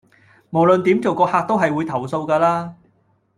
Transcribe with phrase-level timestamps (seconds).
[0.49, 2.75] 無論點做個客都係會投訴㗎啦